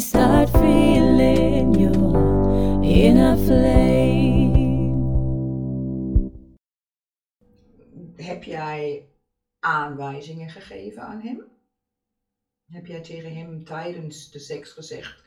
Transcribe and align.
start 0.00 0.50
feeling 0.50 1.74
your 1.80 2.82
inner 2.82 3.36
flame. 3.36 4.56
Heb 8.16 8.42
jij 8.42 9.08
aanwijzingen 9.60 10.50
gegeven 10.50 11.02
aan 11.02 11.20
hem? 11.20 11.44
Heb 12.70 12.86
jij 12.86 13.00
tegen 13.00 13.36
hem 13.36 13.64
tijdens 13.64 14.30
de 14.30 14.38
seks 14.38 14.72
gezegd 14.72 15.24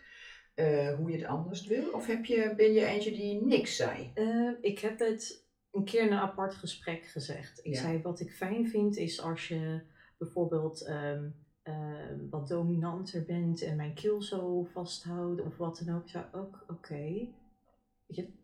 eh, 0.53 0.95
hoe 0.95 1.11
je 1.11 1.17
het 1.17 1.25
anders 1.27 1.65
wil? 1.67 1.91
Of 1.91 2.07
heb 2.07 2.25
je, 2.25 2.53
ben 2.57 2.73
je 2.73 2.85
eentje 2.85 3.11
die 3.11 3.45
niks 3.45 3.75
zei? 3.75 4.11
Eh, 4.13 4.51
ik 4.61 4.79
heb 4.79 4.99
het 4.99 5.45
een 5.71 5.83
keer 5.83 6.01
in 6.01 6.11
een 6.11 6.17
apart 6.19 6.53
gesprek 6.53 7.05
gezegd. 7.05 7.59
Ik 7.65 7.73
Ja. 7.73 7.81
zei, 7.81 8.01
wat 8.01 8.19
ik 8.19 8.31
fijn 8.31 8.67
vind 8.69 8.97
is 8.97 9.21
als 9.21 9.47
je 9.47 9.81
bijvoorbeeld 10.17 10.81
ehm, 10.85 11.29
ehm, 11.63 12.17
wat 12.29 12.47
dominanter 12.47 13.23
bent 13.23 13.61
en 13.61 13.75
mijn 13.75 13.93
keel 13.93 14.21
zo 14.21 14.67
vasthoudt 14.73 15.41
of 15.41 15.57
wat 15.57 15.81
dan 15.85 15.95
ook. 15.95 16.03
Ik 16.03 16.09
zei, 16.09 16.23
ook 16.31 16.65
oké. 16.67 17.27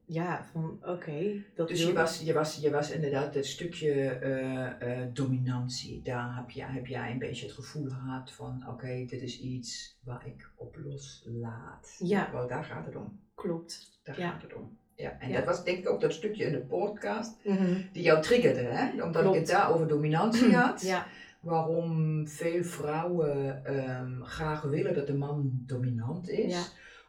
Ja, 0.06 0.46
van 0.52 0.80
oké. 0.86 1.44
dat 1.56 1.68
Dus 1.68 1.84
je 1.84 1.94
was, 1.94 2.22
je, 2.22 2.34
was, 2.34 2.56
je 2.56 2.72
was 2.72 2.92
inderdaad 2.92 3.34
het 3.34 3.46
stukje 3.46 3.92
eh, 4.10 5.02
eh, 5.02 5.08
dominantie. 5.14 6.02
Daar 6.02 6.36
heb, 6.36 6.50
je, 6.50 6.64
heb 6.64 6.88
jij 6.88 7.12
een 7.12 7.20
beetje 7.20 7.46
het 7.46 7.56
gevoel 7.56 7.88
gehad 7.90 8.32
van: 8.32 8.64
oké, 8.68 9.06
dit 9.08 9.22
is 9.22 9.40
iets 9.40 9.98
waar 10.04 10.26
ik 10.28 10.50
op 10.56 10.78
loslaat. 10.86 11.96
Ja. 12.00 12.32
Wel, 12.32 12.48
daar 12.48 12.64
gaat 12.64 12.86
het 12.86 12.96
om. 12.96 13.20
Klopt. 13.36 14.00
Daar 14.04 14.20
Ja. 14.20 14.30
gaat 14.32 14.42
het 14.42 14.54
om. 14.54 14.78
Ja, 14.96 15.20
en 15.20 15.30
Ja. 15.30 15.36
dat 15.36 15.46
was 15.46 15.64
denk 15.64 15.78
ik 15.78 15.90
ook 15.90 16.02
dat 16.02 16.14
stukje 16.14 16.44
in 16.46 16.52
de 16.52 16.60
podcast 16.66 17.36
Mhm. 17.44 17.82
die 17.92 18.04
jou 18.04 18.22
triggerde, 18.22 18.62
hè? 18.62 19.04
Omdat 19.04 19.26
ik 19.26 19.34
het 19.34 19.48
daar 19.48 19.72
over 19.74 19.88
dominantie 19.88 20.56
had. 20.56 20.82
Ja, 20.82 21.08
waarom 21.48 22.28
veel 22.28 22.64
vrouwen 22.64 23.66
ehm, 23.66 24.22
graag 24.24 24.62
willen 24.62 24.94
dat 24.94 25.08
de 25.08 25.14
man 25.18 25.52
dominant 25.66 26.30
is, 26.30 26.54
Ja. 26.54 26.64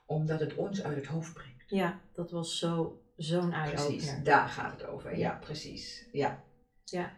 omdat 0.06 0.41
het 0.41 0.55
ons 0.55 0.83
uit 0.83 0.97
het 0.97 1.06
hoofd 1.06 1.33
brengt. 1.34 1.70
ja, 1.70 2.00
dat 2.12 2.31
was 2.31 2.59
zo, 2.59 3.03
zo'n 3.16 3.50
Precies, 3.50 3.81
eye-opener. 4.06 4.25
daar 4.25 4.48
gaat 4.48 4.81
het 4.81 4.89
over. 4.89 5.11
Ja, 5.11 5.16
Ja. 5.19 5.36
precies. 5.39 6.09
Ja. 6.12 6.44
Ja. 6.84 7.16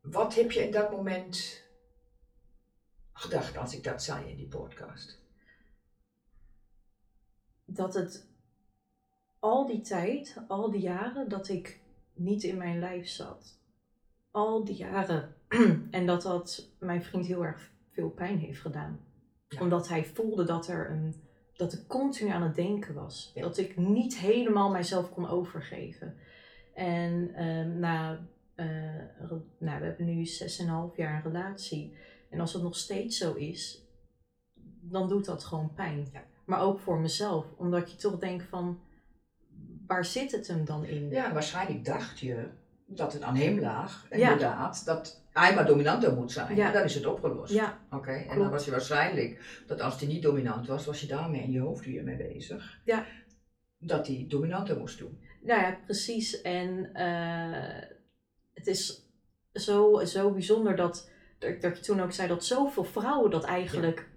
Wat 0.00 0.34
heb 0.34 0.50
je 0.50 0.60
in 0.64 0.70
dat 0.72 0.90
moment 0.90 1.62
gedacht 3.12 3.56
als 3.56 3.74
ik 3.76 3.84
dat 3.84 4.02
zei 4.02 4.30
in 4.30 4.36
die 4.36 4.48
podcast? 4.48 5.20
dat 7.64 7.94
het 7.94 8.26
al 9.38 9.66
die 9.66 9.80
tijd, 9.80 10.36
al 10.48 10.70
die 10.70 10.80
jaren 10.80 11.28
dat 11.28 11.48
ik 11.48 11.80
niet 12.14 12.42
in 12.42 12.56
mijn 12.56 12.78
lijf 12.78 13.08
zat. 13.08 13.60
Al 14.30 14.64
die 14.64 14.76
jaren. 14.76 15.34
en 15.90 16.06
dat 16.06 16.22
dat 16.22 16.68
mijn 16.78 17.02
vriend 17.02 17.26
heel 17.26 17.44
erg 17.44 17.70
veel 17.90 18.10
pijn 18.10 18.38
heeft 18.38 18.60
gedaan. 18.60 19.00
Ja. 19.48 19.60
Omdat 19.60 19.88
hij 19.88 20.04
voelde 20.04 20.44
dat 20.44 20.68
er 20.68 20.90
een. 20.90 21.14
Dat 21.52 21.72
ik 21.72 21.86
continu 21.86 22.30
aan 22.30 22.42
het 22.42 22.54
denken 22.54 22.94
was. 22.94 23.30
Ja. 23.34 23.42
Dat 23.42 23.58
ik 23.58 23.76
niet 23.76 24.16
helemaal 24.18 24.70
mijzelf 24.70 25.10
kon 25.12 25.28
overgeven. 25.28 26.16
En 26.74 27.34
ehm, 27.34 27.78
na, 27.78 28.26
re- 28.56 29.42
nou, 29.58 29.80
we 29.80 29.86
hebben 29.86 30.06
nu 30.06 30.24
6,5 30.24 30.96
jaar 30.96 31.14
een 31.24 31.32
relatie. 31.32 31.96
En 32.30 32.40
als 32.40 32.52
het 32.52 32.62
nog 32.62 32.76
steeds 32.76 33.18
zo 33.18 33.34
is, 33.34 33.86
dan 34.80 35.08
doet 35.08 35.24
dat 35.24 35.44
gewoon 35.44 35.72
pijn. 35.74 36.08
Ja. 36.12 36.24
Maar 36.44 36.60
ook 36.60 36.78
voor 36.80 37.00
mezelf, 37.00 37.46
omdat 37.56 37.90
je 37.90 37.96
toch 37.96 38.18
denkt 38.18 38.44
van, 38.44 38.80
waar 39.86 40.04
zit 40.04 40.32
het 40.32 40.46
hem 40.46 40.64
dan 40.64 40.84
in? 40.84 41.10
Ja, 41.10 41.32
waarschijnlijk 41.32 41.84
dacht 41.84 42.18
je 42.18 42.48
dat 42.86 43.12
het 43.12 43.22
aan 43.22 43.36
hem 43.36 43.60
lag, 43.60 44.06
Ja. 44.10 44.16
inderdaad, 44.16 44.84
dat 44.84 45.21
hij 45.32 45.54
maar 45.54 45.66
dominanter 45.66 46.14
moet 46.14 46.32
zijn. 46.32 46.56
Ja. 46.56 46.72
Dan 46.72 46.82
is 46.82 46.94
het 46.94 47.06
opgelost. 47.06 47.52
Ja, 47.52 47.80
Oké, 47.90 48.12
en 48.12 48.38
dan 48.38 48.50
was 48.50 48.64
je 48.64 48.70
waarschijnlijk 48.70 49.62
dat 49.66 49.80
als 49.80 49.98
hij 49.98 50.08
niet 50.08 50.22
dominant 50.22 50.66
was, 50.66 50.86
was 50.86 51.00
je 51.00 51.06
daarmee 51.06 51.42
in 51.42 51.50
je 51.50 51.60
hoofd 51.60 51.84
weer 51.84 52.04
mee 52.04 52.16
bezig. 52.16 52.80
Ja. 52.84 53.06
Dat 53.78 54.06
hij 54.06 54.24
dominanter 54.28 54.78
moest 54.78 54.98
doen. 54.98 55.20
nou 55.40 55.60
ja, 55.60 55.78
precies. 55.84 56.40
En 56.40 56.94
eh, 56.94 57.88
het 58.54 58.66
is 58.66 59.06
zo, 59.52 60.04
zo 60.04 60.32
bijzonder 60.32 60.76
dat, 60.76 61.10
dat, 61.38 61.60
dat 61.60 61.76
je 61.76 61.84
toen 61.84 62.00
ook 62.00 62.12
zei 62.12 62.28
dat 62.28 62.44
zoveel 62.44 62.84
vrouwen 62.84 63.30
dat 63.30 63.44
eigenlijk 63.44 64.08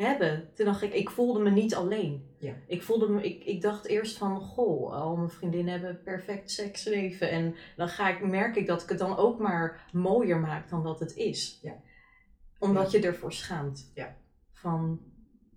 hebben. 0.00 0.50
Toen 0.54 0.64
dacht 0.64 0.82
ik, 0.82 0.94
ik 0.94 1.10
voelde 1.10 1.40
me 1.40 1.50
niet 1.50 1.74
alleen. 1.74 2.28
Ja. 2.38 2.54
Ik, 2.66 2.82
voelde 2.82 3.08
me, 3.08 3.22
ik, 3.22 3.44
ik 3.44 3.60
dacht 3.60 3.86
eerst 3.86 4.16
van, 4.16 4.40
goh, 4.40 4.92
al 4.92 5.16
mijn 5.16 5.30
vriendinnen 5.30 5.72
hebben 5.72 6.02
perfect 6.02 6.50
seksleven. 6.50 7.30
En 7.30 7.54
dan 7.76 7.88
ga 7.88 8.08
ik, 8.08 8.26
merk 8.26 8.56
ik 8.56 8.66
dat 8.66 8.82
ik 8.82 8.88
het 8.88 8.98
dan 8.98 9.16
ook 9.16 9.38
maar 9.38 9.88
mooier 9.92 10.38
maak 10.38 10.68
dan 10.68 10.82
dat 10.82 11.00
het 11.00 11.16
is. 11.16 11.58
Ja. 11.62 11.74
Omdat 12.58 12.90
je 12.90 13.00
ervoor 13.00 13.32
schaamt. 13.32 13.90
Ja. 13.94 14.16
Van, 14.52 15.00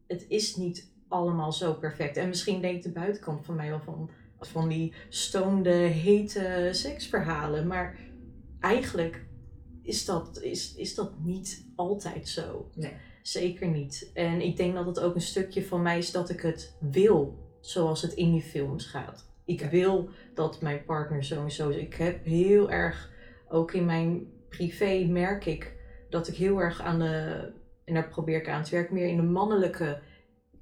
het 0.07 0.25
is 0.27 0.55
niet 0.55 0.91
allemaal 1.07 1.51
zo 1.51 1.73
perfect. 1.73 2.17
En 2.17 2.27
misschien 2.27 2.61
denkt 2.61 2.83
de 2.83 2.91
buitenkant 2.91 3.45
van 3.45 3.55
mij 3.55 3.69
wel 3.69 3.79
van, 3.79 4.09
van 4.39 4.69
die 4.69 4.93
stoonde, 5.09 5.73
hete 5.73 6.69
seksverhalen. 6.71 7.67
Maar 7.67 7.99
eigenlijk 8.59 9.25
is 9.81 10.05
dat, 10.05 10.41
is, 10.41 10.75
is 10.75 10.95
dat 10.95 11.19
niet 11.19 11.65
altijd 11.75 12.27
zo. 12.27 12.69
Nee. 12.73 12.93
Zeker 13.23 13.67
niet. 13.67 14.11
En 14.13 14.41
ik 14.41 14.57
denk 14.57 14.75
dat 14.75 14.85
het 14.85 14.99
ook 14.99 15.15
een 15.15 15.21
stukje 15.21 15.65
van 15.65 15.81
mij 15.81 15.97
is 15.97 16.11
dat 16.11 16.29
ik 16.29 16.41
het 16.41 16.75
wil, 16.79 17.37
zoals 17.61 18.01
het 18.01 18.13
in 18.13 18.31
die 18.31 18.41
films 18.41 18.85
gaat. 18.85 19.25
Ik 19.45 19.61
wil 19.61 20.09
dat 20.33 20.61
mijn 20.61 20.83
partner 20.85 21.23
zo 21.23 21.43
en 21.43 21.51
zo 21.51 21.69
is. 21.69 21.75
Ik 21.75 21.93
heb 21.93 22.25
heel 22.25 22.71
erg, 22.71 23.11
ook 23.49 23.73
in 23.73 23.85
mijn 23.85 24.27
privé 24.49 25.05
merk 25.09 25.45
ik, 25.45 25.73
dat 26.09 26.27
ik 26.27 26.35
heel 26.35 26.59
erg 26.61 26.81
aan 26.81 26.99
de, 26.99 27.51
en 27.85 27.93
daar 27.93 28.09
probeer 28.09 28.37
ik 28.37 28.49
aan 28.49 28.63
te 28.63 28.71
werken, 28.71 28.93
meer 28.93 29.07
in 29.07 29.15
de 29.15 29.21
mannelijke 29.23 29.99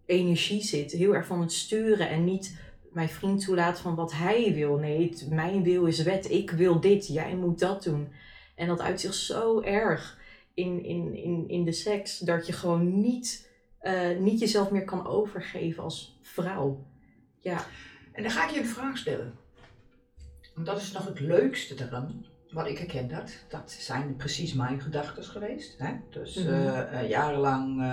energie 0.06 0.62
zit. 0.64 0.92
Heel 0.92 1.16
erg 1.16 1.26
van 1.26 1.42
het 1.42 1.52
sturen 1.52 2.10
en 2.10 2.24
niet 2.24 2.60
mijn 2.92 3.10
vriend 3.10 3.46
toelaten 3.46 3.84
van 3.84 3.96
wat 3.96 4.14
hij 4.14 4.54
wil. 4.54 4.78
Nee, 4.78 5.10
het- 5.10 5.28
mijn 5.30 5.64
wil 5.64 5.86
is 5.86 6.04
wet. 6.04 6.32
Ik 6.32 6.52
wil 6.52 6.80
dit, 6.80 7.08
jij 7.08 7.36
moet 7.36 7.60
dat 7.60 7.84
doen. 7.84 8.08
En 8.56 8.68
dat 8.68 8.82
uit 8.82 9.02
zich 9.02 9.14
zo 9.14 9.62
erg 9.62 10.20
in, 10.54 10.84
in, 10.84 11.16
in, 11.16 11.50
in 11.50 11.64
de 11.66 11.72
seks 11.72 12.20
dat 12.20 12.48
je 12.48 12.54
gewoon 12.54 13.02
niet, 13.02 13.50
eh, 13.80 14.18
niet 14.20 14.40
jezelf 14.40 14.72
meer 14.72 14.86
kan 14.86 15.08
overgeven 15.08 15.84
als 15.84 16.18
vrouw. 16.22 16.86
Ja, 17.40 17.66
En 18.12 18.24
dan 18.24 18.32
ga 18.32 18.44
ik 18.48 18.54
je 18.54 18.60
een 18.60 18.66
vraag 18.66 18.98
stellen. 18.98 19.34
Want 20.54 20.68
dat 20.68 20.82
is 20.82 20.92
nog 20.92 21.06
het 21.06 21.20
leukste 21.20 21.76
eraan, 21.84 22.26
wat 22.50 22.68
ik 22.68 22.78
herken 22.78 23.08
dat. 23.08 23.46
Dat 23.50 23.72
zijn 23.72 24.16
precies 24.16 24.54
mijn 24.54 24.82
gedachten 24.82 25.24
geweest. 25.24 25.76
Hè? 25.78 25.94
Dus 26.10 26.36
Mhm. 26.36 26.48
eh, 26.48 27.00
eh, 27.02 27.10
jarenlang 27.10 27.84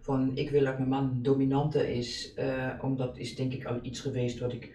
van 0.00 0.30
ik 0.36 0.50
wil 0.50 0.64
dat 0.64 0.76
mijn 0.78 0.88
man 0.90 1.18
dominanter 1.22 1.88
is. 1.88 2.34
omdat 2.80 3.18
is 3.18 3.36
denk 3.36 3.52
ik 3.52 3.64
al 3.64 3.78
iets 3.82 4.00
geweest 4.00 4.38
wat 4.38 4.52
ik, 4.52 4.74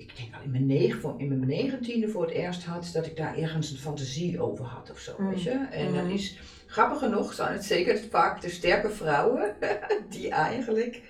ik 0.00 0.16
denk 0.16 0.34
al 0.34 0.42
in 0.42 0.50
mijn, 0.50 0.66
negen, 0.66 1.14
in 1.18 1.28
mijn 1.28 1.46
negentiende 1.46 2.08
voor 2.08 2.22
het 2.22 2.30
eerst 2.30 2.64
had. 2.64 2.90
Dat 2.92 3.06
ik 3.06 3.16
daar 3.16 3.36
ergens 3.38 3.70
een 3.70 3.76
fantasie 3.78 4.40
over 4.40 4.64
had 4.64 4.90
of 4.90 4.98
zo. 4.98 5.14
Mm. 5.18 5.28
Weet 5.28 5.42
je? 5.42 5.50
En 5.70 5.92
dat 5.94 6.04
Mhm. 6.04 6.12
is 6.12 6.38
grappig 6.66 6.98
genoeg 6.98 7.32
zijn 7.32 7.52
het 7.52 7.64
zeker 7.64 7.98
vaak 8.10 8.40
de 8.40 8.48
sterke 8.48 8.90
vrouwen 8.90 9.54
die 10.10 10.30
eigenlijk 10.30 11.02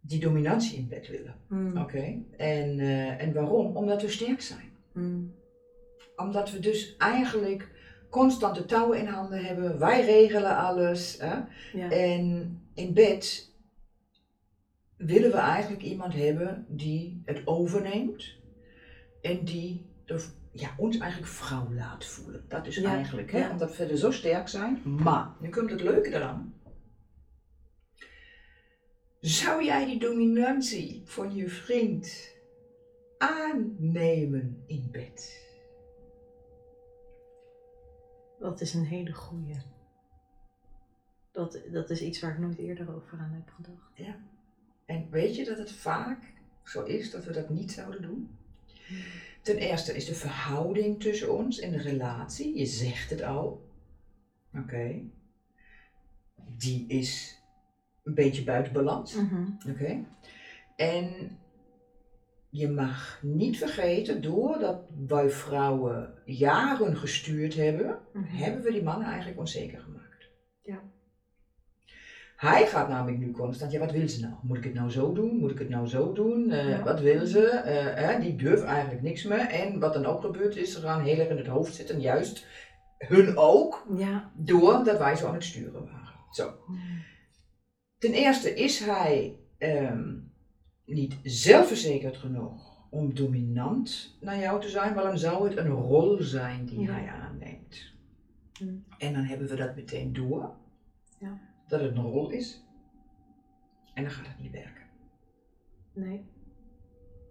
die 0.00 0.20
dominantie 0.20 0.76
in 0.78 0.88
bed 0.88 1.08
willen. 1.08 1.34
Mm, 1.48 1.76
Oké, 1.76 2.14
en, 2.36 2.78
eh, 2.80 3.22
en 3.22 3.32
waarom? 3.32 3.76
Omdat 3.76 4.02
we 4.02 4.08
sterk 4.08 4.40
zijn. 4.40 4.70
mm, 4.92 5.34
Omdat 6.16 6.50
we 6.50 6.58
dus 6.58 6.94
eigenlijk 6.98 7.68
constant 8.10 8.54
de 8.54 8.64
touwen 8.64 8.98
in 8.98 9.06
handen 9.06 9.44
hebben. 9.44 9.78
Wij 9.78 10.04
regelen 10.04 10.56
alles. 10.56 11.16
Hè? 11.20 11.34
ja. 11.78 11.90
En 11.90 12.58
in 12.74 12.92
bed 12.94 13.50
willen 14.98 15.30
we 15.30 15.36
eigenlijk 15.36 15.82
iemand 15.82 16.14
hebben 16.14 16.64
die 16.68 17.22
het 17.24 17.46
overneemt. 17.46 18.36
En 19.20 19.44
die 19.44 19.86
de, 20.04 20.24
ja, 20.52 20.74
ons 20.76 20.98
eigenlijk 20.98 21.32
vrouw 21.32 21.72
laat 21.72 22.04
voelen. 22.04 22.44
Dat 22.48 22.66
is 22.66 22.76
Ja, 22.76 22.94
eigenlijk, 22.94 23.32
hè? 23.32 23.38
ja. 23.38 23.50
omdat 23.50 23.68
we 23.68 23.74
verder 23.74 23.96
zo 23.96 24.10
sterk 24.10 24.48
zijn. 24.48 24.82
Maar, 24.84 25.34
nu 25.40 25.48
komt 25.48 25.70
het 25.70 25.80
leuke 25.80 26.08
eraan. 26.14 26.54
Zou 29.20 29.64
jij 29.64 29.84
die 29.86 29.98
dominantie 30.00 31.02
van 31.04 31.34
je 31.34 31.48
vriend 31.48 32.34
aannemen 33.18 34.62
in 34.66 34.88
bed? 34.90 35.46
Dat 38.38 38.60
is 38.60 38.74
een 38.74 38.84
hele 38.84 39.12
goeie. 39.12 39.56
Dat, 41.32 41.60
dat 41.72 41.90
is 41.90 42.02
iets 42.02 42.20
waar 42.20 42.32
ik 42.32 42.38
nooit 42.38 42.58
eerder 42.58 42.94
over 42.94 43.18
aan 43.18 43.32
heb 43.32 43.54
gedacht. 43.56 43.90
Ja. 43.94 44.16
Weet 45.10 45.36
je 45.36 45.44
dat 45.44 45.58
het 45.58 45.72
vaak 45.72 46.32
zo 46.64 46.82
is 46.82 47.10
dat 47.10 47.24
we 47.24 47.32
dat 47.32 47.48
niet 47.48 47.72
zouden 47.72 48.02
doen? 48.02 48.38
Ten 49.42 49.56
eerste 49.56 49.94
is 49.94 50.04
de 50.06 50.14
verhouding 50.14 51.00
tussen 51.00 51.36
ons 51.36 51.58
in 51.58 51.70
de 51.70 51.78
relatie, 51.82 52.58
je 52.58 52.66
zegt 52.66 53.10
het 53.10 53.22
al, 53.22 53.68
oké, 54.54 55.00
die 56.56 56.84
is 56.88 57.42
een 58.04 58.14
beetje 58.14 58.44
buiten 58.44 58.72
balans. 58.72 59.14
Mhm. 59.14 59.46
Oké. 59.70 60.04
En 60.76 61.38
je 62.50 62.68
mag 62.68 63.18
niet 63.22 63.58
vergeten, 63.58 64.22
doordat 64.22 64.90
wij 65.06 65.30
vrouwen 65.30 66.14
jaren 66.24 66.96
gestuurd 66.96 67.54
hebben, 67.54 67.98
Mhm. 68.12 68.24
hebben 68.36 68.62
we 68.62 68.72
die 68.72 68.82
mannen 68.82 69.06
eigenlijk 69.08 69.38
onzeker 69.38 69.80
gemaakt. 69.80 70.28
Ja. 70.62 70.82
Hij 72.38 72.66
gaat 72.66 72.88
namelijk 72.88 73.18
nu 73.18 73.30
constant, 73.30 73.72
ja 73.72 73.78
wat 73.78 73.92
wil 73.92 74.08
ze 74.08 74.20
nou? 74.20 74.34
Moet 74.42 74.56
ik 74.56 74.64
het 74.64 74.74
nou 74.74 74.90
zo 74.90 75.12
doen? 75.12 75.36
Moet 75.36 75.50
ik 75.50 75.58
het 75.58 75.68
nou 75.68 75.86
zo 75.86 76.12
doen? 76.12 76.50
Eh, 76.50 76.68
Ja. 76.68 76.82
Wat 76.82 77.00
wil 77.00 77.26
ze? 77.26 77.46
Eh, 77.48 78.20
die 78.20 78.36
durft 78.36 78.62
eigenlijk 78.62 79.02
niks 79.02 79.24
meer. 79.24 79.38
En 79.38 79.78
wat 79.80 79.92
dan 79.94 80.06
ook 80.06 80.20
gebeurt 80.20 80.56
is, 80.56 80.72
ze 80.72 80.80
gaan 80.80 81.02
heel 81.02 81.18
erg 81.18 81.28
in 81.28 81.36
het 81.36 81.46
hoofd 81.46 81.74
zitten, 81.74 82.00
juist 82.00 82.46
hun 82.98 83.36
ook, 83.36 83.86
Ja. 83.96 84.30
doordat 84.36 84.98
wij 84.98 85.16
zo 85.16 85.26
aan 85.26 85.34
het 85.34 85.44
sturen 85.44 85.84
waren. 85.84 86.14
Zo. 86.30 86.52
Ten 87.98 88.12
eerste 88.12 88.54
is 88.54 88.78
hij 88.84 89.36
ehm, 89.58 90.14
niet 90.84 91.16
zelfverzekerd 91.22 92.16
genoeg 92.16 92.86
om 92.90 93.14
dominant 93.14 94.16
naar 94.20 94.38
jou 94.38 94.60
te 94.60 94.68
zijn, 94.68 94.94
maar 94.94 95.04
dan 95.04 95.18
zou 95.18 95.48
het 95.48 95.58
een 95.58 95.68
rol 95.70 96.16
zijn 96.20 96.64
die 96.66 96.80
Ja. 96.80 96.92
hij 96.92 97.08
aanneemt. 97.08 97.92
Hmm. 98.58 98.84
En 98.98 99.12
dan 99.12 99.22
hebben 99.24 99.48
we 99.48 99.56
dat 99.56 99.76
meteen 99.76 100.12
door, 100.12 100.54
Ja. 101.18 101.38
Dat 101.68 101.80
het 101.80 101.96
een 101.96 102.10
rol 102.10 102.30
is. 102.30 102.64
En 103.94 104.02
dan 104.02 104.12
gaat 104.12 104.26
het 104.26 104.38
niet 104.40 104.52
werken. 104.52 104.86
Nee. 105.92 106.24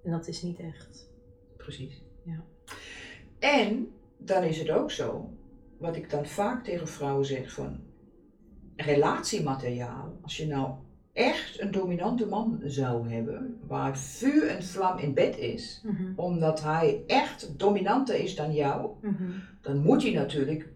En 0.04 0.12
dat 0.12 0.28
is 0.28 0.42
niet 0.42 0.60
echt. 0.60 1.10
Precies. 1.58 2.04
Ja. 2.26 2.44
En 3.40 3.88
dan 4.18 4.44
is 4.44 4.60
het 4.60 4.70
ook 4.70 4.92
zo, 4.92 5.30
wat 5.78 5.96
ik 5.96 6.10
dan 6.10 6.26
vaak 6.26 6.64
tegen 6.64 6.88
vrouwen 6.88 7.26
zeg 7.26 7.52
van 7.52 7.80
relatiemateriaal, 8.76 10.18
als 10.22 10.38
je 10.38 10.48
nou 10.48 10.74
echt 11.14 11.62
een 11.62 11.72
dominante 11.72 12.26
man 12.26 12.60
zou 12.64 13.10
hebben, 13.10 13.60
waar 13.68 13.98
vuur 13.98 14.48
en 14.48 14.64
vlam 14.64 14.98
in 14.98 15.14
bed 15.14 15.38
is, 15.38 15.82
Mhm. 15.86 16.12
omdat 16.16 16.62
hij 16.64 17.04
echt 17.08 17.60
dominanter 17.60 18.16
is 18.16 18.36
dan 18.36 18.54
jou, 18.54 18.92
Mhm. 19.02 19.32
dan 19.62 19.78
moet 19.78 20.04
hij 20.04 20.12
natuurlijk 20.14 20.70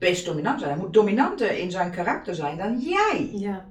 best 0.00 0.24
dominant 0.24 0.58
zijn. 0.60 0.72
Hij 0.72 0.80
moet 0.80 0.92
dominanter 0.92 1.58
in 1.58 1.70
zijn 1.70 1.90
karakter 1.90 2.34
zijn 2.34 2.56
dan 2.56 2.78
jij. 2.78 3.30
Ja. 3.32 3.68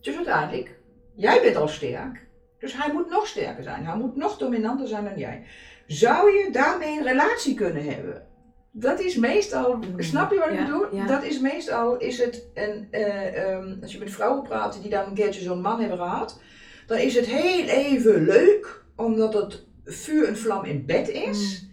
Dus 0.00 0.16
uiteindelijk, 0.16 0.78
jij 1.14 1.40
bent 1.42 1.56
al 1.56 1.68
sterk, 1.68 2.26
dus 2.58 2.76
hij 2.76 2.92
moet 2.92 3.10
nog 3.10 3.26
sterker 3.26 3.62
zijn. 3.62 3.86
Hij 3.86 3.96
moet 3.96 4.16
nog 4.16 4.38
dominanter 4.38 4.88
zijn 4.88 5.04
dan 5.04 5.18
jij. 5.18 5.46
Zou 5.86 6.30
je 6.30 6.50
daarmee 6.52 6.98
een 6.98 7.04
relatie 7.04 7.54
kunnen 7.54 7.84
hebben? 7.84 8.26
Dat 8.72 9.00
is 9.00 9.16
meestal, 9.16 9.76
Mm, 9.76 10.00
snap 10.02 10.30
je 10.32 10.38
wat 10.38 10.48
ik 10.48 10.58
ja, 10.58 10.64
bedoel? 10.64 10.94
ja. 10.94 11.06
Dat 11.06 11.22
is 11.22 11.40
meestal, 11.40 11.96
is 11.96 12.18
het 12.18 12.46
een, 12.54 12.88
eh, 12.90 13.52
ehm, 13.52 13.76
als 13.82 13.92
je 13.92 13.98
met 13.98 14.10
vrouwen 14.10 14.42
praat 14.42 14.78
die 14.82 14.90
dan 14.90 15.06
een 15.06 15.14
keertje 15.14 15.42
zo'n 15.42 15.60
man 15.60 15.80
hebben 15.80 15.98
gehad, 15.98 16.40
dan 16.86 16.98
is 16.98 17.14
het 17.14 17.26
heel 17.26 17.66
even 17.66 18.24
leuk, 18.24 18.84
omdat 18.96 19.34
het 19.34 19.66
vuur 19.84 20.28
en 20.28 20.36
vlam 20.38 20.64
in 20.64 20.86
bed 20.86 21.08
is. 21.08 21.62
Mm. 21.62 21.68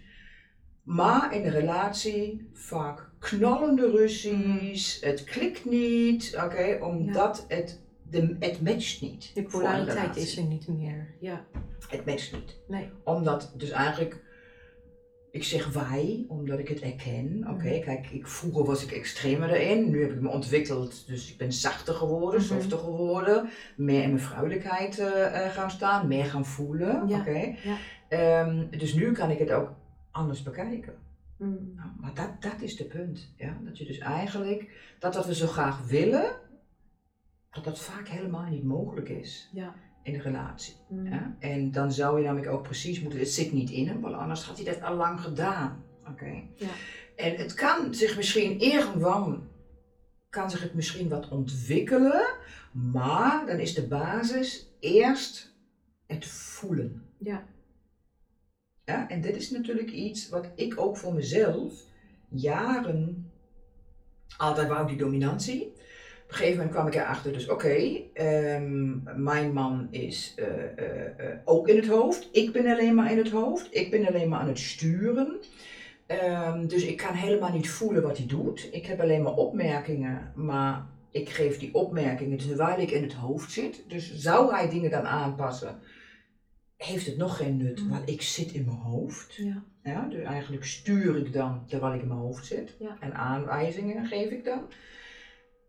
Maar 0.95 1.35
in 1.35 1.41
de 1.43 1.49
relatie 1.49 2.49
vaak 2.53 3.04
knallende 3.29 3.89
ruzies, 3.91 4.97
het 5.01 5.23
klikt 5.23 5.65
niet, 5.65 6.37
oké, 6.43 6.77
omdat 6.81 7.45
het, 7.47 7.81
de, 8.09 8.35
het 8.39 8.61
matcht 8.61 9.01
niet. 9.01 9.31
De 9.33 9.43
polariteit 9.43 10.15
is 10.15 10.37
er 10.37 10.43
niet 10.43 10.67
meer. 10.67 11.13
Ja. 11.19 11.45
Het 11.89 12.05
matcht 12.05 12.33
niet. 12.33 12.57
Nee. 12.67 12.89
Omdat 13.03 13.53
dus 13.57 13.69
eigenlijk, 13.69 14.23
ik 15.31 15.43
zeg 15.43 15.67
wij, 15.73 16.25
omdat 16.27 16.59
ik 16.59 16.67
het 16.67 16.79
erken. 16.81 17.45
Oké, 17.49 17.69
Mhm. 17.69 17.81
kijk, 17.81 18.09
ik, 18.09 18.27
vroeger 18.27 18.65
was 18.65 18.83
ik 18.83 18.91
extremer 18.91 19.49
erin, 19.49 19.89
nu 19.89 20.01
heb 20.01 20.11
ik 20.11 20.21
me 20.21 20.29
ontwikkeld, 20.29 21.07
dus 21.07 21.31
ik 21.31 21.37
ben 21.37 21.53
zachter 21.53 21.93
geworden, 21.93 22.39
Mhm. 22.39 22.49
softer 22.53 22.77
geworden, 22.77 23.49
meer 23.77 24.01
in 24.03 24.09
mijn 24.09 24.21
vrouwelijkheid 24.21 24.99
eh, 24.99 25.45
eh, 25.45 25.51
gaan 25.51 25.71
staan, 25.71 26.07
meer 26.07 26.25
gaan 26.25 26.45
voelen. 26.45 27.07
Ja, 27.07 27.19
Oké. 27.19 27.55
ja. 27.63 27.77
Ehm, 28.09 28.65
dus 28.77 28.93
nu 28.93 29.11
kan 29.11 29.31
ik 29.31 29.39
het 29.39 29.51
ook 29.51 29.69
anders 30.11 30.43
bekijken. 30.43 30.93
Mm. 31.37 31.71
Nou, 31.75 31.89
maar 31.99 32.13
dat, 32.13 32.41
dat 32.41 32.61
is 32.61 32.75
de 32.75 32.85
punt. 32.85 33.33
Ja? 33.37 33.57
Dat 33.63 33.77
je 33.77 33.85
dus 33.85 33.97
eigenlijk, 33.97 34.93
dat 34.99 35.15
wat 35.15 35.25
we 35.25 35.35
zo 35.35 35.47
graag 35.47 35.87
willen, 35.87 36.35
dat 37.51 37.63
dat 37.63 37.79
vaak 37.79 38.07
helemaal 38.07 38.49
niet 38.49 38.63
mogelijk 38.63 39.09
is 39.09 39.49
Ja. 39.53 39.75
in 40.03 40.13
een 40.13 40.21
relatie. 40.21 40.75
Mm. 40.89 41.05
Ja? 41.07 41.35
En 41.39 41.71
dan 41.71 41.91
zou 41.91 42.19
je 42.19 42.25
namelijk 42.25 42.51
ook 42.51 42.63
precies 42.63 43.01
moeten, 43.01 43.19
het 43.19 43.29
zit 43.29 43.51
niet 43.51 43.69
in 43.69 43.87
hem, 43.87 44.01
want 44.01 44.15
anders 44.15 44.43
had 44.43 44.55
hij 44.55 44.65
dat 44.73 44.81
al 44.81 44.95
lang 44.95 45.21
gedaan. 45.21 45.83
Oké. 46.09 46.43
Ja. 46.55 46.69
En 47.15 47.35
het 47.35 47.53
kan 47.53 47.93
zich 47.93 48.15
misschien 48.15 48.59
irgendwann, 48.59 49.47
kan 50.29 50.49
zich 50.49 50.61
het 50.61 50.73
misschien 50.73 51.09
wat 51.09 51.29
ontwikkelen, 51.29 52.25
maar 52.71 53.45
dan 53.45 53.59
is 53.59 53.73
de 53.73 53.87
basis 53.87 54.69
eerst 54.79 55.55
het 56.07 56.25
voelen. 56.25 57.09
Ja. 57.19 57.43
Ja, 58.85 59.09
en 59.09 59.21
dit 59.21 59.35
is 59.35 59.49
natuurlijk 59.49 59.91
iets 59.91 60.29
wat 60.29 60.49
ik 60.55 60.79
ook 60.81 60.97
voor 60.97 61.13
mezelf 61.13 61.73
jaren 62.29 63.31
altijd 64.37 64.67
wou, 64.67 64.87
die 64.87 64.97
dominantie. 64.97 65.73
Op 66.23 66.31
een 66.31 66.35
gegeven 66.35 66.57
moment 66.57 66.75
kwam 66.75 66.87
ik 66.87 66.95
erachter, 66.95 67.33
dus 67.33 67.49
oké, 67.49 68.01
ehm, 68.13 69.23
mijn 69.23 69.53
man 69.53 69.87
is 69.91 70.33
eh, 70.35 70.45
eh, 70.77 71.19
eh, 71.19 71.37
ook 71.45 71.67
in 71.67 71.75
het 71.75 71.87
hoofd. 71.87 72.29
Ik 72.31 72.51
ben 72.51 72.67
alleen 72.67 72.95
maar 72.95 73.11
in 73.11 73.17
het 73.17 73.29
hoofd. 73.29 73.67
Ik 73.71 73.91
ben 73.91 74.07
alleen 74.07 74.29
maar 74.29 74.39
aan 74.39 74.47
het 74.47 74.59
sturen. 74.59 75.39
Ehm, 76.05 76.67
dus 76.67 76.83
ik 76.83 76.97
kan 76.97 77.13
helemaal 77.13 77.51
niet 77.51 77.69
voelen 77.69 78.03
wat 78.03 78.17
hij 78.17 78.27
doet. 78.27 78.69
Ik 78.71 78.85
heb 78.85 79.01
alleen 79.01 79.21
maar 79.21 79.35
opmerkingen, 79.35 80.31
maar 80.35 80.85
ik 81.11 81.29
geef 81.29 81.59
die 81.59 81.73
opmerkingen 81.73 82.37
terwijl 82.37 82.79
ik 82.79 82.91
in 82.91 83.03
het 83.03 83.13
hoofd 83.13 83.51
zit. 83.51 83.83
Dus 83.87 84.13
zou 84.15 84.53
hij 84.53 84.69
dingen 84.69 84.91
dan 84.91 85.05
aanpassen, 85.05 85.79
heeft 86.85 87.05
het 87.05 87.17
nog 87.17 87.37
geen 87.37 87.57
nut, 87.57 87.81
Mm. 87.83 87.89
want 87.89 88.09
ik 88.09 88.21
zit 88.21 88.51
in 88.51 88.65
mijn 88.65 88.77
hoofd. 88.77 89.35
Ja. 89.35 89.63
Ja, 89.83 90.07
dus 90.09 90.23
eigenlijk 90.23 90.65
stuur 90.65 91.17
ik 91.17 91.33
dan 91.33 91.63
terwijl 91.67 91.93
ik 91.93 92.01
in 92.01 92.07
mijn 92.07 92.19
hoofd 92.19 92.45
zit. 92.45 92.75
Ja. 92.79 92.97
En 92.99 93.13
aanwijzingen 93.13 94.05
geef 94.05 94.29
ik 94.29 94.43
dan. 94.43 94.61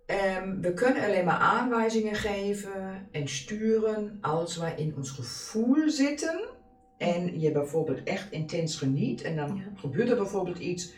Ehm, 0.06 0.60
we 0.60 0.72
kunnen 0.74 1.04
alleen 1.04 1.24
maar 1.24 1.38
aanwijzingen 1.38 2.14
geven 2.14 3.06
en 3.10 3.28
sturen 3.28 4.18
als 4.20 4.56
wij 4.56 4.74
in 4.76 4.94
ons 4.96 5.10
gevoel 5.10 5.90
zitten. 5.90 6.40
En 6.99 7.40
je 7.40 7.52
bijvoorbeeld 7.52 8.02
echt 8.02 8.30
intens 8.32 8.76
geniet. 8.76 9.23
En 9.23 9.37
dan 9.37 9.56
Ja. 9.56 9.62
gebeurt 9.80 10.11
er 10.11 10.16
bijvoorbeeld 10.16 10.58
iets 10.58 10.92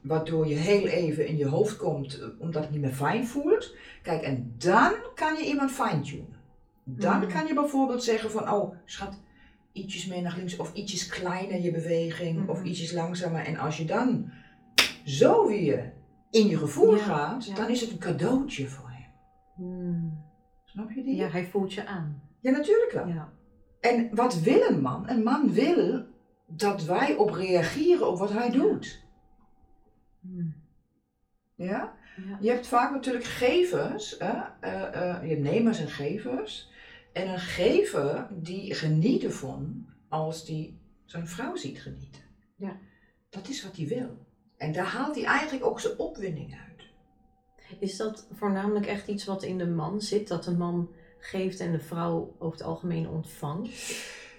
waardoor 0.00 0.46
je 0.46 0.54
heel 0.54 0.86
even 0.86 1.26
in 1.26 1.36
je 1.36 1.46
hoofd 1.46 1.76
komt 1.76 2.20
eh, 2.20 2.26
omdat 2.38 2.62
het 2.62 2.70
niet 2.70 2.80
meer 2.80 2.92
fijn 2.94 3.26
voelt. 3.26 3.74
Kijk, 4.02 4.22
en 4.22 4.54
dan 4.58 4.92
kan 5.14 5.34
je 5.36 5.44
iemand 5.46 5.70
fine-tunen. 5.70 6.42
Dan 6.84 7.18
Mhm. 7.18 7.32
kan 7.32 7.46
je 7.46 7.54
bijvoorbeeld 7.54 8.04
zeggen 8.04 8.30
van, 8.30 8.50
oh 8.50 8.74
schat, 8.84 9.14
ietsjes 9.74 10.06
meer 10.06 10.22
naar 10.22 10.36
links 10.36 10.56
of 10.56 10.72
ietsjes 10.74 11.06
kleiner 11.06 11.60
je 11.60 11.70
beweging 11.70 12.48
of 12.48 12.58
Mhm. 12.58 12.66
ietsjes 12.66 12.92
langzamer. 12.92 13.44
En 13.44 13.56
als 13.56 13.76
je 13.76 13.84
dan 13.84 14.30
zo 15.04 15.46
weer 15.46 15.92
in 16.30 16.46
je 16.46 16.58
gevoel 16.58 16.96
Ja, 16.96 17.02
gaat, 17.02 17.46
ja. 17.46 17.54
dan 17.54 17.68
is 17.68 17.80
het 17.80 17.90
een 17.90 17.98
cadeautje 17.98 18.68
voor 18.68 18.88
hem. 18.88 19.06
Mm. 19.56 20.24
Snap 20.64 20.90
je 20.90 21.02
die? 21.02 21.16
Ja, 21.16 21.28
hij 21.28 21.44
voelt 21.44 21.72
je 21.72 21.86
aan. 21.86 22.22
Ja, 22.40 22.50
natuurlijk 22.50 22.92
wel. 22.92 23.06
Ja. 23.06 23.32
En 23.80 24.14
wat 24.14 24.40
wil 24.40 24.60
een 24.70 24.80
man? 24.80 25.08
Een 25.10 25.22
man 25.22 25.52
wil 25.52 26.04
dat 26.46 26.84
wij 26.84 27.14
op 27.16 27.30
reageren 27.30 28.08
op 28.10 28.18
wat 28.18 28.32
hij 28.32 28.50
doet. 28.50 29.02
Mm. 30.20 30.54
Ja? 31.54 31.92
Ja. 32.28 32.38
Je 32.40 32.50
hebt 32.50 32.66
vaak 32.66 32.90
natuurlijk 32.92 33.24
gevers, 33.24 34.16
hè? 34.18 34.32
eh, 34.60 34.82
eh, 35.10 35.22
je 35.22 35.28
hebt 35.28 35.42
nemers 35.42 35.80
en 35.80 35.88
gevers. 35.88 36.70
En 37.14 37.28
een 37.28 37.38
gever 37.38 38.28
die 38.30 38.74
geniet 38.74 39.24
ervan 39.24 39.86
als 40.08 40.44
die 40.44 40.78
zijn 41.04 41.28
vrouw 41.28 41.56
ziet 41.56 41.80
genieten. 41.80 42.22
Ja. 42.56 42.78
Dat 43.30 43.48
is 43.48 43.62
wat 43.62 43.76
hij 43.76 43.86
wil. 43.86 44.26
En 44.56 44.72
daar 44.72 44.86
haalt 44.86 45.14
hij 45.14 45.24
eigenlijk 45.24 45.66
ook 45.66 45.80
zijn 45.80 45.98
opwinding 45.98 46.54
uit. 46.68 46.82
Is 47.78 47.96
dat 47.96 48.26
voornamelijk 48.32 48.86
echt 48.86 49.08
iets 49.08 49.24
wat 49.24 49.42
in 49.42 49.58
de 49.58 49.66
man 49.66 50.00
zit? 50.00 50.28
Dat 50.28 50.44
de 50.44 50.56
man 50.56 50.90
geeft 51.18 51.60
en 51.60 51.72
de 51.72 51.80
vrouw 51.80 52.34
over 52.38 52.58
het 52.58 52.66
algemeen 52.66 53.08
ontvangt? 53.08 53.68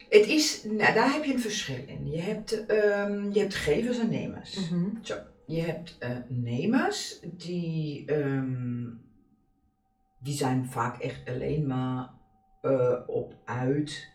Het 0.10 0.28
is, 0.28 0.64
nou, 0.64 0.94
daar 0.94 1.14
heb 1.14 1.24
je 1.24 1.34
een 1.34 1.40
verschil 1.40 1.88
in. 1.88 2.10
Je 2.10 2.22
hebt, 2.22 2.66
ehm, 2.66 3.32
je 3.32 3.40
hebt 3.40 3.56
gevers 3.56 4.00
en 4.00 4.10
nemers. 4.10 4.70
Mhm. 4.70 4.90
Zo, 5.02 5.16
je 5.46 5.62
hebt 5.62 5.96
eh, 6.00 6.18
nemers 6.28 7.20
die, 7.34 8.06
ehm, 8.06 8.88
die 10.20 10.34
zijn 10.34 10.66
vaak 10.66 11.00
echt 11.00 11.30
alleen 11.30 11.68
maar 11.68 12.14
eh, 12.66 12.94
op 13.06 13.34
uit 13.44 14.12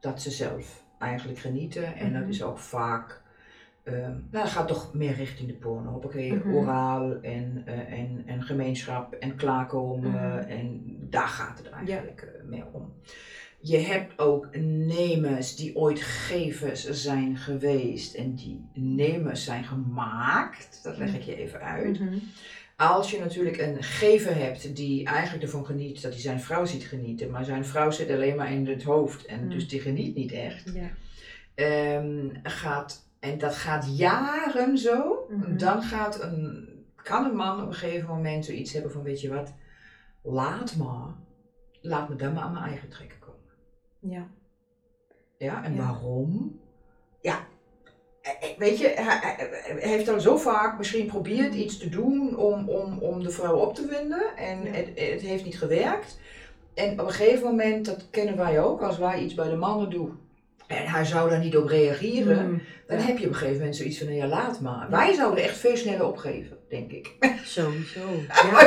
dat 0.00 0.22
ze 0.22 0.30
zelf 0.30 0.84
eigenlijk 0.98 1.38
genieten. 1.38 1.94
En 1.96 2.12
dat 2.12 2.20
Mhm. 2.20 2.30
is 2.30 2.42
ook 2.42 2.58
vaak, 2.58 3.22
ehm, 3.82 4.00
nou 4.10 4.20
dat 4.30 4.48
gaat 4.48 4.68
toch 4.68 4.94
meer 4.94 5.14
richting 5.14 5.48
de 5.48 5.54
porno. 5.54 5.90
Hoppakee, 5.90 6.34
Mhm. 6.34 6.52
oraal 6.54 7.20
en, 7.20 7.62
eh, 7.64 7.92
en, 7.98 8.22
en 8.26 8.42
gemeenschap 8.42 9.12
en 9.14 9.36
klaarkomen. 9.36 10.10
Mhm. 10.10 10.48
En 10.48 10.96
daar 11.10 11.28
gaat 11.28 11.58
het 11.58 11.70
eigenlijk 11.70 12.22
eh, 12.22 12.44
meer 12.48 12.66
om. 12.72 12.92
je 13.60 13.78
hebt 13.78 14.18
ook 14.18 14.56
nemers 14.56 15.56
die 15.56 15.76
ooit 15.76 16.00
gevers 16.02 16.90
zijn 16.90 17.36
geweest 17.36 18.14
en 18.14 18.34
die 18.34 18.68
nemers 18.72 19.44
zijn 19.44 19.64
gemaakt. 19.64 20.80
Dat 20.82 20.96
leg 20.96 21.14
ik 21.14 21.22
je 21.22 21.36
even 21.36 21.60
uit. 21.60 22.00
Als 22.76 23.10
je 23.10 23.18
natuurlijk 23.18 23.56
een 23.58 23.82
gever 23.82 24.36
hebt 24.36 24.76
die 24.76 25.04
eigenlijk 25.06 25.42
ervan 25.44 25.66
geniet 25.66 26.02
dat 26.02 26.12
hij 26.12 26.20
zijn 26.20 26.40
vrouw 26.40 26.64
ziet 26.64 26.84
genieten, 26.84 27.30
maar 27.30 27.44
zijn 27.44 27.64
vrouw 27.64 27.90
zit 27.90 28.10
alleen 28.10 28.36
maar 28.36 28.52
in 28.52 28.66
het 28.66 28.82
hoofd 28.82 29.24
en 29.26 29.42
Mm. 29.44 29.50
dus 29.50 29.68
die 29.68 29.80
geniet 29.80 30.14
niet 30.14 30.32
echt, 30.32 30.72
Ja. 30.74 30.88
ehm, 31.54 32.28
gaat, 32.42 33.08
en 33.20 33.38
dat 33.38 33.54
gaat 33.54 33.96
jaren 33.98 34.78
zo, 34.78 35.26
Mhm. 35.30 35.56
dan 35.56 35.82
gaat 35.82 36.22
een, 36.22 36.68
kan 37.02 37.24
een 37.24 37.36
man 37.36 37.60
op 37.62 37.66
een 37.68 37.74
gegeven 37.74 38.08
moment 38.08 38.44
zoiets 38.44 38.72
hebben 38.72 38.90
van 38.92 39.02
weet 39.02 39.20
je 39.20 39.28
wat, 39.28 39.52
laat 40.22 40.76
maar, 40.76 41.14
laat 41.80 42.08
me 42.08 42.16
dan 42.16 42.32
maar 42.32 42.42
aan 42.42 42.52
mijn 42.52 42.64
eigen 42.64 42.88
trekken 42.88 43.18
komen. 43.18 43.50
Ja. 43.98 44.26
Ja, 45.38 45.64
en 45.64 45.74
Ja. 45.74 45.78
waarom? 45.82 46.60
Ja, 47.20 47.46
weet 48.58 48.78
je, 48.78 48.88
hij, 48.96 49.48
heeft 49.78 50.08
al 50.08 50.20
zo 50.20 50.36
vaak 50.36 50.78
misschien 50.78 51.04
geprobeerd 51.04 51.54
iets 51.54 51.78
te 51.78 51.88
doen 51.88 52.36
om, 52.36 52.68
om, 52.68 52.98
om 52.98 53.22
de 53.22 53.30
vrouw 53.30 53.56
op 53.56 53.74
te 53.74 53.86
winden 53.86 54.36
en 54.36 54.58
het, 54.72 54.86
het 54.94 55.20
heeft 55.20 55.44
niet 55.44 55.58
gewerkt. 55.58 56.18
En 56.74 57.00
op 57.00 57.06
een 57.06 57.12
gegeven 57.12 57.46
moment, 57.46 57.86
dat 57.86 58.06
kennen 58.10 58.36
wij 58.36 58.60
ook, 58.60 58.82
als 58.82 58.98
wij 58.98 59.18
iets 59.18 59.34
bij 59.34 59.48
de 59.48 59.56
mannen 59.56 59.90
doen 59.90 60.18
en 60.66 60.86
hij 60.86 61.04
zou 61.04 61.30
daar 61.30 61.38
niet 61.38 61.56
op 61.56 61.68
reageren, 61.68 62.50
Mm, 62.50 62.62
dan 62.86 62.98
heb 62.98 63.18
je 63.18 63.24
op 63.24 63.30
een 63.30 63.38
gegeven 63.38 63.58
moment 63.58 63.76
zoiets 63.76 63.98
van, 63.98 64.06
nou 64.06 64.18
ja, 64.18 64.26
laat 64.26 64.60
maar. 64.60 64.90
Wij 64.90 65.14
zouden 65.14 65.44
echt 65.44 65.56
veel 65.56 65.76
sneller 65.76 66.06
opgeven, 66.06 66.56
denk 66.68 66.90
ik. 66.90 67.12
Sowieso. 67.44 68.00
Ja. 68.28 68.64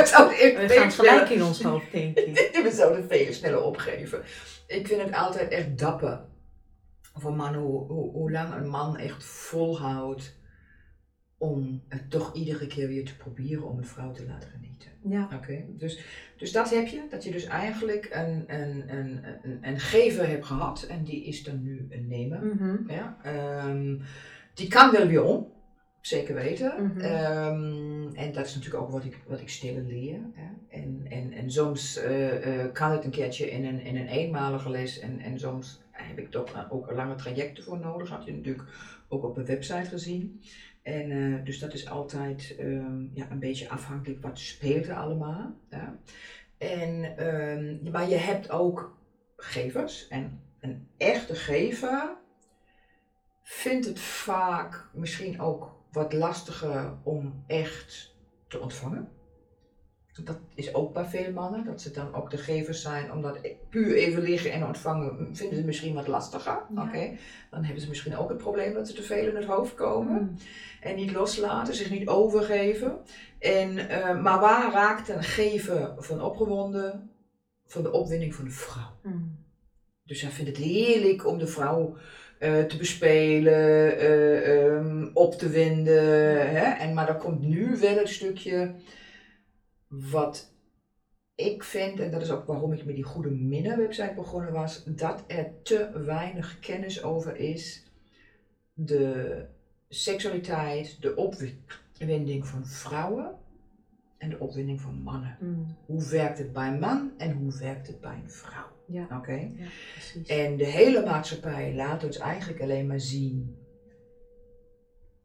We 0.66 0.68
gaan 0.68 0.92
gelijk 0.92 1.28
in 1.28 1.42
ons 1.42 1.62
hoofd, 1.62 1.92
denk 1.92 2.18
ik. 2.18 2.50
we 2.64 2.70
zouden 2.70 3.04
veel 3.08 3.32
sneller 3.32 3.62
opgeven. 3.62 4.22
Ik 4.66 4.86
vind 4.86 5.02
het 5.02 5.14
altijd 5.14 5.50
echt 5.50 5.78
dapper 5.78 6.20
voor 7.20 7.34
mannen 7.34 7.60
hoe, 7.60 7.86
hoe, 7.86 8.10
hoe 8.10 8.30
lang 8.30 8.54
een 8.54 8.68
man 8.68 8.96
echt 8.96 9.24
volhoudt 9.24 10.36
om 11.38 11.82
het 11.88 12.10
toch 12.10 12.34
iedere 12.34 12.66
keer 12.66 12.88
weer 12.88 13.04
te 13.04 13.16
proberen 13.16 13.66
om 13.66 13.78
een 13.78 13.86
vrouw 13.86 14.12
te 14.12 14.24
laten 14.26 14.50
genieten. 14.50 14.90
Ja. 15.08 15.28
Oké, 15.34 15.64
dus, 15.68 16.00
dus 16.36 16.52
dat 16.52 16.70
heb 16.70 16.86
je, 16.86 17.06
dat 17.10 17.24
je 17.24 17.30
dus 17.30 17.44
eigenlijk 17.44 18.08
een, 18.12 18.44
een, 18.46 18.96
een, 18.96 19.24
een, 19.42 19.58
een 19.60 19.80
gever 19.80 20.28
hebt 20.28 20.44
gehad 20.44 20.82
en 20.82 21.04
die 21.04 21.24
is 21.24 21.42
dan 21.42 21.62
nu 21.62 21.86
een 21.90 22.08
nemer. 22.08 22.44
Mhm. 22.44 22.90
Ja, 22.90 23.18
ehm, 23.22 23.96
die 24.54 24.68
kan 24.68 24.90
wel 24.90 25.06
weer 25.06 25.22
om, 25.22 25.52
zeker 26.08 26.34
weten. 26.34 26.84
Mhm. 26.84 27.00
Ehm, 27.00 28.14
en 28.14 28.32
dat 28.32 28.46
is 28.46 28.54
natuurlijk 28.54 28.82
ook 28.82 28.90
wat 28.90 29.04
ik, 29.04 29.18
wat 29.26 29.40
ik 29.40 29.48
stille 29.48 29.82
leer. 29.82 30.20
Hè. 30.32 30.78
En, 30.78 31.06
en, 31.08 31.32
en 31.32 31.50
soms 31.50 31.96
eh, 31.96 32.62
eh, 32.64 32.72
kan 32.72 32.90
het 32.90 33.04
een 33.04 33.10
keertje 33.10 33.50
in 33.50 33.64
een, 33.64 33.80
in 33.80 33.96
een 33.96 34.06
eenmalige 34.06 34.70
les 34.70 34.98
en, 34.98 35.20
en 35.20 35.38
soms 35.38 35.82
heb 35.90 36.18
ik 36.18 36.30
toch 36.30 36.70
ook 36.70 36.88
een 36.88 36.94
lange 36.94 37.14
trajecten 37.14 37.64
voor 37.64 37.78
nodig. 37.78 38.08
Had 38.08 38.24
je 38.24 38.32
natuurlijk 38.32 38.68
ook 39.08 39.24
op 39.24 39.34
de 39.34 39.44
website 39.44 39.88
gezien. 39.88 40.40
En 40.82 41.10
eh, 41.10 41.44
dus 41.44 41.58
dat 41.58 41.74
is 41.74 41.88
altijd 41.88 42.54
ehm, 42.58 43.02
ja, 43.12 43.30
een 43.30 43.38
beetje 43.38 43.68
afhankelijk 43.68 44.22
wat 44.22 44.38
speelt 44.38 44.86
er 44.86 44.96
allemaal. 44.96 45.54
Ja. 45.70 45.98
En, 46.58 47.16
ehm, 47.16 47.90
maar 47.90 48.08
je 48.08 48.16
hebt 48.16 48.50
ook 48.50 48.96
gevers. 49.36 50.08
En 50.08 50.40
een 50.60 50.88
echte 50.96 51.34
gever 51.34 52.16
vindt 53.42 53.86
het 53.86 54.00
vaak 54.00 54.88
misschien 54.92 55.40
ook 55.40 55.77
wat 55.92 56.12
lastiger 56.12 56.92
om 57.02 57.44
echt 57.46 58.14
te 58.48 58.60
ontvangen. 58.60 59.08
Dat 60.24 60.38
is 60.54 60.74
ook 60.74 60.92
bij 60.92 61.04
veel 61.04 61.32
mannen, 61.32 61.64
dat 61.64 61.80
ze 61.80 61.90
dan 61.90 62.14
ook 62.14 62.30
de 62.30 62.36
gevers 62.36 62.82
zijn, 62.82 63.12
omdat 63.12 63.38
puur 63.70 63.94
even 63.94 64.22
liggen 64.22 64.52
en 64.52 64.66
ontvangen 64.66 65.36
vinden 65.36 65.58
ze 65.58 65.64
misschien 65.64 65.94
wat 65.94 66.06
lastiger. 66.06 66.62
Ja. 66.74 66.82
Oké, 66.82 67.16
Dan 67.50 67.64
hebben 67.64 67.82
ze 67.82 67.88
misschien 67.88 68.16
ook 68.16 68.28
het 68.28 68.38
probleem 68.38 68.72
dat 68.74 68.88
ze 68.88 68.94
te 68.94 69.02
veel 69.02 69.28
in 69.28 69.36
het 69.36 69.44
hoofd 69.44 69.74
komen 69.74 70.22
Mm. 70.22 70.36
en 70.80 70.96
niet 70.96 71.12
loslaten, 71.12 71.74
zich 71.74 71.90
niet 71.90 72.08
overgeven. 72.08 72.98
En, 73.38 73.88
eh, 73.88 74.20
maar 74.20 74.40
waar 74.40 74.72
raakt 74.72 75.08
een 75.08 75.22
gever 75.24 75.94
van 75.98 76.22
opgewonden? 76.22 77.10
Van 77.66 77.82
de 77.82 77.92
opwinding 77.92 78.34
van 78.34 78.44
de 78.44 78.50
vrouw. 78.50 78.90
Mm. 79.02 79.36
Dus 80.04 80.20
hij 80.20 80.30
vindt 80.30 80.50
het 80.50 80.66
heerlijk 80.66 81.26
om 81.26 81.38
de 81.38 81.46
vrouw 81.46 81.96
eh, 82.38 82.64
te 82.64 82.76
bespelen, 82.76 83.98
eh, 83.98 84.66
ehm, 84.66 85.10
op 85.12 85.34
te 85.34 85.48
winden. 85.48 86.50
Hè? 86.50 86.64
En, 86.64 86.94
maar 86.94 87.08
er 87.08 87.16
komt 87.16 87.40
nu 87.40 87.76
wel 87.76 87.98
een 87.98 88.08
stukje 88.08 88.74
wat 89.88 90.56
ik 91.34 91.64
vind, 91.64 92.00
en 92.00 92.10
dat 92.10 92.22
is 92.22 92.30
ook 92.30 92.46
waarom 92.46 92.72
ik 92.72 92.84
met 92.84 92.94
die 92.94 93.04
Goede 93.04 93.30
Minnen 93.30 93.78
website 93.78 94.12
begonnen 94.14 94.52
was, 94.52 94.84
dat 94.84 95.24
er 95.26 95.62
te 95.62 96.02
weinig 96.04 96.58
kennis 96.58 97.02
over 97.02 97.36
is. 97.36 97.86
De 98.72 99.44
seksualiteit, 99.88 101.02
de 101.02 101.16
opwinding 101.16 102.46
van 102.46 102.66
vrouwen 102.66 103.38
en 104.18 104.30
de 104.30 104.38
opwinding 104.38 104.80
van 104.80 105.02
mannen. 105.02 105.36
Mm. 105.40 105.76
Hoe 105.86 106.08
werkt 106.08 106.38
het 106.38 106.52
bij 106.52 106.68
een 106.68 106.78
man 106.78 107.12
en 107.16 107.32
hoe 107.32 107.58
werkt 107.58 107.86
het 107.86 108.00
bij 108.00 108.20
een 108.22 108.30
vrouw? 108.30 108.77
Ja. 108.88 109.06
Oké? 109.12 109.50
ja. 109.56 109.66
En 110.26 110.56
de 110.56 110.64
hele 110.64 111.04
maatschappij 111.04 111.74
laat 111.74 112.04
ons 112.04 112.18
eigenlijk 112.18 112.60
alleen 112.60 112.86
maar 112.86 113.00
zien. 113.00 113.56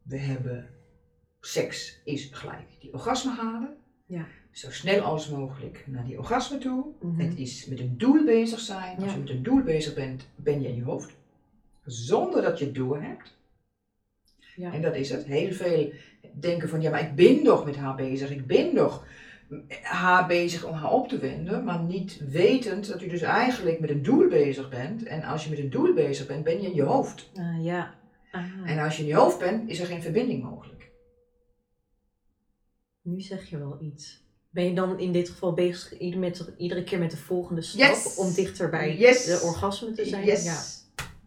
We 0.04 0.18
hebben 0.18 0.70
seks 1.40 2.02
is 2.04 2.30
gelijk 2.32 2.68
die 2.80 2.94
orgasme 2.94 3.32
halen. 3.32 3.76
Ja. 4.06 4.28
Zo 4.52 4.72
snel 4.72 5.02
als 5.02 5.30
mogelijk 5.30 5.84
naar 5.88 6.06
die 6.06 6.18
orgasme 6.18 6.58
toe. 6.58 6.86
Mhm. 7.02 7.20
Het 7.20 7.40
is 7.40 7.66
met 7.66 7.80
een 7.80 7.98
doel 7.98 8.26
bezig 8.26 8.60
zijn. 8.60 8.96
Als 8.98 9.06
Ja. 9.06 9.12
je 9.14 9.20
met 9.20 9.30
een 9.30 9.44
doel 9.44 9.64
bezig 9.64 9.94
bent, 9.94 10.28
ben 10.36 10.62
je 10.62 10.68
in 10.68 10.76
je 10.76 10.84
hoofd. 10.84 11.14
Zonder 11.86 12.42
dat 12.42 12.60
je 12.60 12.66
het 12.66 12.76
door 12.76 13.02
hebt. 13.02 13.38
Ja. 14.56 14.74
En 14.74 14.82
dat 14.82 14.96
is 14.96 15.10
het. 15.10 15.26
Heel 15.26 15.52
veel 15.52 15.92
denken 16.40 16.70
van, 16.70 16.82
ja, 16.82 16.90
maar 16.90 17.02
ik 17.10 17.16
ben 17.16 17.44
toch 17.44 17.66
met 17.66 17.76
haar 17.76 17.96
bezig. 17.96 18.30
Ik 18.32 18.48
ben 18.48 18.74
toch 18.76 19.06
haar 19.82 20.28
bezig 20.28 20.66
om 20.66 20.74
haar 20.74 20.92
op 20.92 21.08
te 21.08 21.18
winden. 21.18 21.64
Maar 21.64 21.80
niet 21.84 22.22
wetend 22.30 22.88
dat 22.88 23.02
u 23.02 23.08
dus 23.08 23.22
eigenlijk 23.22 23.80
met 23.80 23.90
een 23.90 24.04
doel 24.04 24.28
bezig 24.30 24.70
bent. 24.70 25.04
En 25.04 25.24
als 25.24 25.44
je 25.44 25.50
met 25.50 25.60
een 25.60 25.70
doel 25.70 25.94
bezig 25.94 26.28
bent, 26.28 26.44
ben 26.44 26.62
je 26.62 26.68
in 26.68 26.76
je 26.76 26.84
hoofd. 26.84 27.30
Ah, 27.36 27.64
ja. 27.66 27.94
Ah, 28.32 28.44
En 28.66 28.80
als 28.80 28.96
je 28.98 29.02
in 29.02 29.08
je 29.08 29.16
hoofd 29.16 29.40
bent, 29.40 29.70
is 29.70 29.80
er 29.80 29.86
geen 29.86 30.02
verbinding 30.02 30.44
mogelijk. 30.44 30.72
nu 33.02 33.22
zeg 33.22 33.50
je 33.50 33.58
wel 33.58 33.78
iets. 33.82 34.22
Ben 34.50 34.64
je 34.66 34.74
dan 34.74 35.00
in 35.00 35.12
dit 35.12 35.30
geval 35.30 35.54
bezig 35.54 35.98
ieder 36.00 36.20
met, 36.20 36.52
iedere 36.58 36.84
keer 36.84 37.00
met 37.00 37.12
de 37.12 37.18
volgende 37.18 37.62
stap 37.62 37.90
Yes. 37.90 38.16
om 38.18 38.34
dichter 38.34 38.70
bij 38.70 38.98
Yes. 38.98 39.26
de 39.26 39.42
orgasme 39.44 39.92
te 39.92 40.06
zijn? 40.06 40.26
Yes. 40.26 40.44
Ja. 40.44 40.62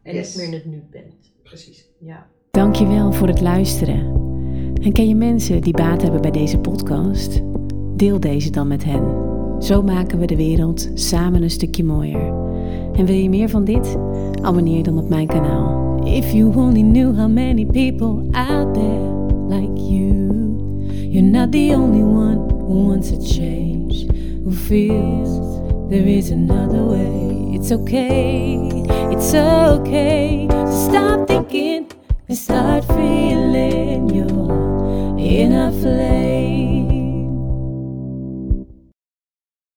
En 0.03 0.15
Yes. 0.15 0.27
niet 0.29 0.37
meer 0.37 0.47
in 0.47 0.53
het 0.55 0.65
nu 0.65 0.83
bent. 0.91 1.33
Precies. 1.43 1.87
Ja. 2.01 2.31
Dankjewel 2.51 3.13
voor 3.13 3.29
het 3.29 3.41
luisteren. 3.41 3.99
En 4.83 4.93
ken 4.93 5.09
je 5.09 5.15
mensen 5.15 5.61
die 5.63 5.73
baat 5.73 6.03
hebben 6.03 6.21
bij 6.23 6.31
deze 6.31 6.59
podcast? 6.59 7.41
Deel 7.97 8.21
deze 8.21 8.51
dan 8.51 8.69
met 8.69 8.85
hen. 8.85 9.03
Zo 9.61 9.83
maken 9.83 10.19
we 10.19 10.27
de 10.27 10.37
wereld 10.37 10.91
samen 10.95 11.43
een 11.43 11.51
stukje 11.51 11.85
mooier. 11.85 12.33
En 12.93 13.07
wil 13.07 13.15
je 13.15 13.29
meer 13.29 13.49
van 13.49 13.65
dit? 13.65 13.97
Abonneer 14.43 14.83
dan 14.83 14.99
op 14.99 15.09
mijn 15.09 15.27
kanaal. 15.27 16.01
If 16.05 16.33
you 16.33 16.57
only 16.57 16.83
knew 16.83 17.17
how 17.17 17.29
many 17.29 17.67
people 17.67 18.23
out 18.33 18.75
there 18.75 19.17
like 19.49 19.81
you. 19.81 20.27
You're 21.11 21.31
not 21.31 21.53
the 21.53 21.73
only 21.77 22.03
one 22.03 22.37
who 22.49 22.87
wants 22.87 23.11
a 23.11 23.21
change, 23.21 24.07
who 24.45 24.51
feels 24.53 25.61
there 25.89 26.09
is 26.17 26.31
another 26.31 26.85
way. 26.85 27.55
It's 27.55 27.71
okay, 27.71 28.69
it's 29.11 29.35
okay 29.35 30.47
to 30.49 30.73
stop 30.73 31.27
thinking 31.27 31.87
and 32.29 32.39
start 32.39 32.85
feeling 32.85 34.11
your 34.15 35.19
inner 35.19 35.73
flame. 35.73 36.46